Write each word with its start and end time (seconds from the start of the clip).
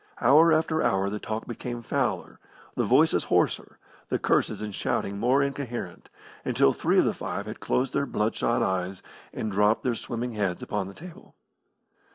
Hour 0.19 0.51
after 0.51 0.81
hour 0.81 1.11
the 1.11 1.19
talk 1.19 1.45
became 1.45 1.83
fouler, 1.83 2.39
the 2.73 2.83
voices 2.83 3.25
hoarser, 3.25 3.77
the 4.09 4.17
curses 4.17 4.63
and 4.63 4.73
shoutings 4.73 5.13
more 5.19 5.43
incoherent, 5.43 6.09
until 6.43 6.73
three 6.73 6.97
of 6.97 7.05
the 7.05 7.13
five 7.13 7.45
had 7.45 7.59
closed 7.59 7.93
their 7.93 8.07
blood 8.07 8.33
shot 8.33 8.63
eyes, 8.63 9.03
and 9.31 9.51
dropped 9.51 9.83
their 9.83 9.93
swimming 9.93 10.31
heads 10.33 10.63
upon 10.63 10.87
the 10.87 10.95
table. 10.95 11.35